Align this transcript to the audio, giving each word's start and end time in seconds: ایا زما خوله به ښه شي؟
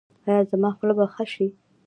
ایا 0.27 0.41
زما 0.51 0.69
خوله 0.75 0.93
به 0.97 1.05
ښه 1.13 1.25
شي؟ 1.33 1.47